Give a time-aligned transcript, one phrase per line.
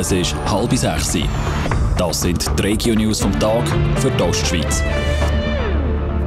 [0.00, 1.18] Es ist halb sechs.
[1.98, 3.66] Das sind die Regio-News vom Tag
[3.96, 4.80] für die Ostschweiz.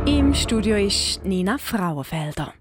[0.05, 2.52] Im Studio ist Nina Frauenfelder.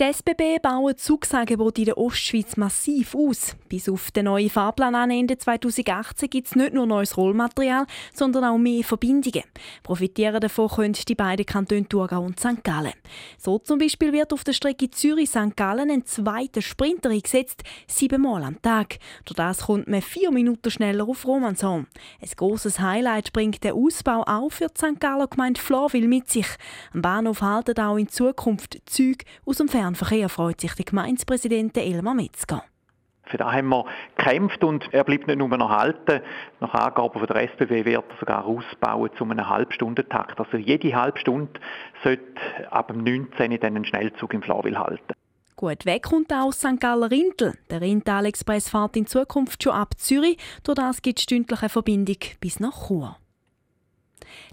[0.00, 3.56] Die SBB bauen Zugsangebot in der Ostschweiz massiv aus.
[3.68, 8.44] Bis auf den neuen Fahrplan an Ende 2018 gibt es nicht nur neues Rollmaterial, sondern
[8.44, 9.44] auch mehr Verbindungen.
[9.82, 12.64] Profitieren davon können die beiden Kantone Thurgau und St.
[12.64, 12.94] Gallen.
[13.38, 15.56] So zum Beispiel wird auf der Strecke Zürich-St.
[15.56, 18.98] Gallen ein zweiter Sprinter eingesetzt, siebenmal am Tag.
[19.24, 21.86] Durch das kommt man vier Minuten schneller auf Romanshorn.
[22.20, 25.00] Ein grosses Highlight bringt der Ausbau auch für die St.
[25.00, 26.46] Galler Gemeinde Florville mit sich.
[26.94, 32.12] Am Bahnhof halten auch in Zukunft Züge aus dem Fernverkehr freut sich der Gemeindepräsident Elmar
[32.12, 32.62] Metzger.
[33.24, 33.86] Für das haben wir
[34.18, 36.20] gekämpft und er bleibt nicht nur noch halten.
[36.60, 40.38] Nach Angaben von der SBW wird er sogar ausbauen zu einem Halbstundentakt.
[40.38, 41.58] Also jede Halbstunde
[42.04, 42.22] sollte
[42.70, 43.58] ab dem 19.
[43.60, 45.14] dann ein Schnellzug im Flawil halten.
[45.56, 46.78] Gut weg kommt auch aus St.
[46.78, 47.54] Galler Rintel.
[47.70, 50.36] Der Rintal-Express fährt in Zukunft schon ab Zürich.
[50.64, 53.16] Durch das gibt es stündliche Verbindung bis nach Chur.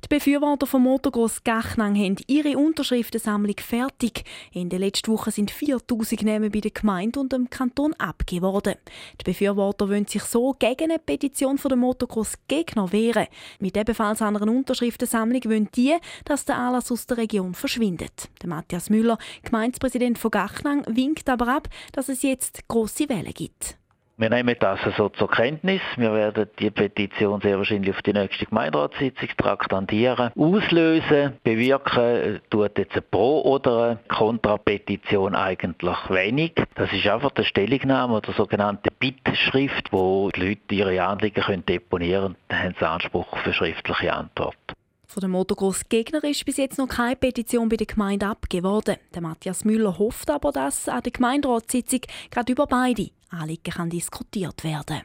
[0.04, 4.24] Die Befürworter vom Motorgross Gachnang haben ihre Unterschriftensammlung fertig.
[4.52, 8.76] In der letzten Woche sind 4000 Namen bei der Gemeinde und dem Kanton abgegeben worden.
[9.20, 13.28] Die Befürworter wollen sich so gegen eine Petition von der Motocross Gegner wehren.
[13.60, 18.30] Mit ebenfalls einer Unterschriftensammlung wollen die, dass der Anlass aus der Region verschwindet.
[18.42, 23.79] Der Matthias Müller, Gemeindepräsident von Gachnang, winkt aber ab, dass es jetzt grosse Wellen gibt.
[24.20, 25.80] Wir nehmen das so zur Kenntnis.
[25.96, 30.34] Wir werden die Petition sehr wahrscheinlich auf die nächste Gemeinderatssitzung traktandieren.
[30.38, 36.52] Auslösen, bewirken tut jetzt eine Pro- oder eine Kontrapetition eigentlich wenig.
[36.76, 42.62] Das ist einfach eine Stellungnahme oder sogenannte Bittschrift, wo die Leute ihre Anliegen deponieren können.
[42.62, 44.58] Haben sie Anspruch auf eine schriftliche Antwort.
[45.08, 48.98] Von dem Motocross Gegner ist bis jetzt noch keine Petition bei der Gemeinde abgegeben worden.
[49.16, 54.64] Der Matthias Müller hofft aber, dass an der Gemeinderatssitzung gerade über beide Anliegen kann diskutiert
[54.64, 55.02] werden.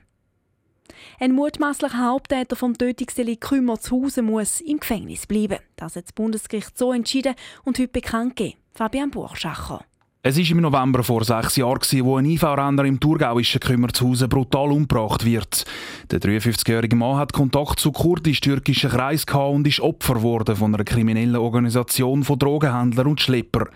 [1.18, 5.58] Ein mutmaßlicher Haupttäter vom Tötungsdelikt Kümmerzhausen muss im Gefängnis bleiben.
[5.76, 7.34] Das hat das Bundesgericht so entschieden
[7.64, 8.58] und heute bekannt gegeben.
[8.72, 9.84] Fabian Burgschacher.
[10.26, 15.22] Es war im November vor sechs Jahren, wo ein IV-Renner im thurgauischen Kümmerzhausen brutal umgebracht
[15.26, 15.66] wird.
[16.10, 21.36] Der 53-jährige Mann hat Kontakt zu kurdisch-türkischen Kreis und ist Opfer geworden von einer kriminellen
[21.36, 23.66] Organisation von Drogenhändlern und Schlepper.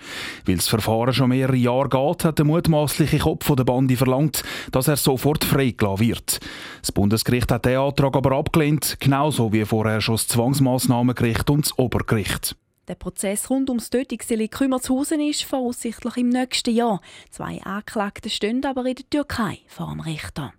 [0.47, 4.43] Weil das Verfahren schon mehrere Jahre geht, hat der mutmaßliche Kopf der Bande verlangt,
[4.73, 6.41] dass er sofort freigelassen wird.
[6.81, 11.79] Das Bundesgericht hat diesen Antrag aber abgelehnt, genauso wie vorher schon das Zwangsmaßnahmengericht und das
[11.79, 12.57] Obergericht.
[12.89, 17.03] Der Prozess rund ums Tötungsdelikt Kümmerzhausen ist voraussichtlich im nächsten Jahr.
[17.31, 20.55] Zwei Anklagte stehen aber in der Türkei vor dem Richter.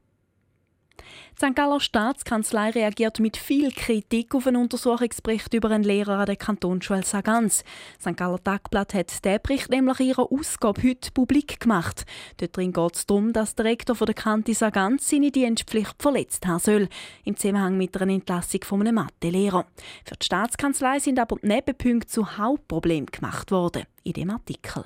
[1.42, 1.56] Die St.
[1.56, 7.04] Galler Staatskanzlei reagiert mit viel Kritik auf einen Untersuchungsbericht über einen Lehrer an der Kantonsschule
[7.04, 7.64] Sagans.
[7.98, 8.18] St.
[8.18, 12.06] Galler Tagblatt hat diesen Bericht nämlich ihrer Ausgabe heute publik gemacht.
[12.38, 16.60] Dort geht es darum, dass der Rektor von der Kante Sagans seine Dienstpflicht verletzt haben
[16.60, 16.90] soll,
[17.24, 19.66] im Zusammenhang mit einer Entlassung von einem Mathelehrer.
[20.04, 24.84] Für die Staatskanzlei sind aber die Nebenpunkte zu Hauptproblemen gemacht worden in dem Artikel.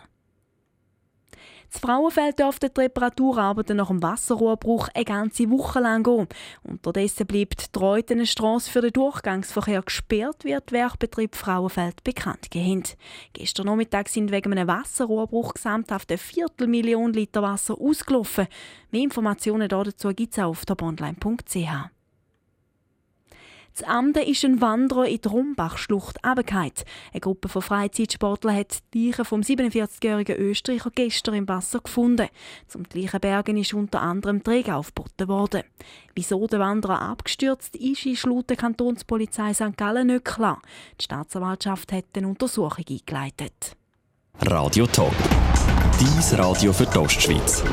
[1.73, 6.27] Das Frauenfeld dürfte die Reparaturarbeiten nach dem Wasserrohrbruch eine ganze Woche lang gehen.
[6.61, 12.83] Unterdessen bleibt die Reutenstrasse für den Durchgangsverkehr gesperrt, wird Werkbetrieb Frauenfeld bekannt gegeben.
[13.33, 18.45] Gestern Nachmittag sind wegen einem Wasserrohrbruch gesamthaft eine Viertelmillion Liter Wasser ausgelaufen.
[18.91, 21.92] Mehr Informationen dazu gibt es auf toponline.ch.
[23.75, 26.71] Das Amde ist ein Wanderer in die Rumbachschlucht runtergefallen.
[27.11, 32.27] Eine Gruppe von Freizeitsportlern hat die Leiche vom 47-jährigen Österreicher gestern im Wasser gefunden.
[32.67, 35.63] Zum gleichen Bergen ist unter anderem Träger aufgeboten worden.
[36.13, 39.75] Wieso der Wanderer abgestürzt ist, ist laut der Kantonspolizei St.
[39.75, 40.61] Gallen nicht klar.
[40.99, 43.75] Die Staatsanwaltschaft hat eine Untersuchung eingeleitet.
[44.41, 45.15] Radio Top.
[45.99, 47.63] Dies Radio für die Ostschweiz.